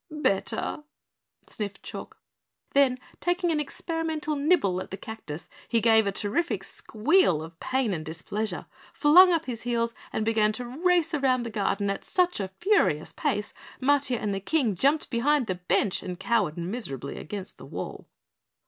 [0.09, 0.83] "Better,"
[1.47, 2.17] sniffed Chalk.
[2.73, 7.93] Then, taking an experimental nibble at the cactus, he gave a terrific squeal of pain
[7.93, 12.39] and displeasure flung up his heels and began to race around the garden at such
[12.39, 17.59] a furious pace, Matiah and the King jumped behind the bench and cowered miserably against
[17.59, 18.07] the wall.